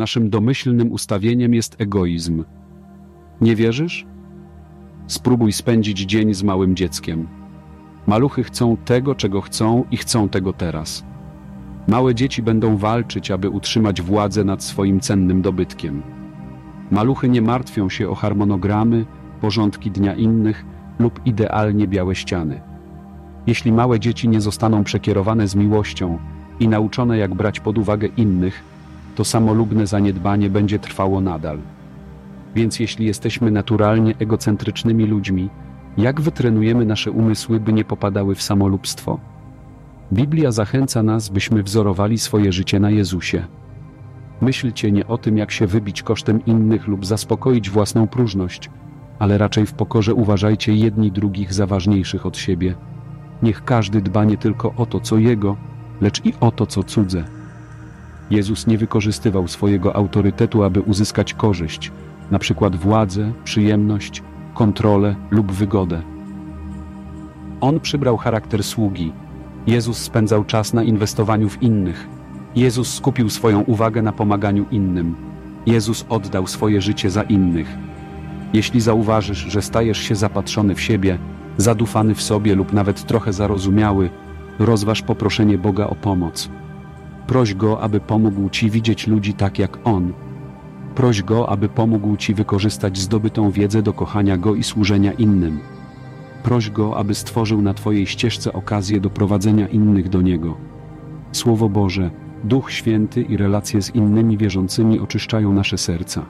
[0.00, 2.44] Naszym domyślnym ustawieniem jest egoizm.
[3.40, 4.06] Nie wierzysz?
[5.06, 7.28] Spróbuj spędzić dzień z małym dzieckiem.
[8.06, 11.04] Maluchy chcą tego, czego chcą i chcą tego teraz.
[11.88, 16.02] Małe dzieci będą walczyć, aby utrzymać władzę nad swoim cennym dobytkiem.
[16.90, 19.06] Maluchy nie martwią się o harmonogramy,
[19.40, 20.64] porządki dnia innych
[20.98, 22.60] lub idealnie białe ściany.
[23.46, 26.18] Jeśli małe dzieci nie zostaną przekierowane z miłością
[26.60, 28.70] i nauczone, jak brać pod uwagę innych,
[29.14, 31.58] to samolubne zaniedbanie będzie trwało nadal.
[32.54, 35.48] Więc jeśli jesteśmy naturalnie egocentrycznymi ludźmi,
[35.98, 39.18] jak wytrenujemy nasze umysły, by nie popadały w samolubstwo?
[40.12, 43.46] Biblia zachęca nas, byśmy wzorowali swoje życie na Jezusie.
[44.40, 48.70] Myślcie nie o tym, jak się wybić kosztem innych lub zaspokoić własną próżność,
[49.18, 52.74] ale raczej w pokorze uważajcie jedni drugich za ważniejszych od siebie.
[53.42, 55.56] Niech każdy dba nie tylko o to, co jego,
[56.00, 57.39] lecz i o to, co cudze.
[58.30, 61.92] Jezus nie wykorzystywał swojego autorytetu, aby uzyskać korzyść,
[62.30, 64.22] na przykład władzę, przyjemność,
[64.54, 66.02] kontrolę lub wygodę.
[67.60, 69.12] On przybrał charakter sługi.
[69.66, 72.08] Jezus spędzał czas na inwestowaniu w innych.
[72.56, 75.14] Jezus skupił swoją uwagę na pomaganiu innym.
[75.66, 77.78] Jezus oddał swoje życie za innych.
[78.52, 81.18] Jeśli zauważysz, że stajesz się zapatrzony w siebie,
[81.56, 84.10] zadufany w sobie lub nawet trochę zarozumiały,
[84.58, 86.50] rozważ poproszenie Boga o pomoc.
[87.30, 90.12] Proś Go, aby pomógł Ci widzieć ludzi tak jak On.
[90.94, 95.58] Proś Go, aby pomógł Ci wykorzystać zdobytą wiedzę do kochania Go i służenia innym.
[96.42, 100.56] Proś Go, aby stworzył na Twojej ścieżce okazję do prowadzenia innych do Niego.
[101.32, 102.10] Słowo Boże,
[102.44, 106.26] Duch Święty i relacje z innymi wierzącymi oczyszczają nasze serca.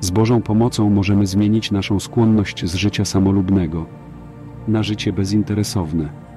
[0.00, 3.86] Z Bożą pomocą możemy zmienić naszą skłonność z życia samolubnego
[4.68, 6.27] na życie bezinteresowne.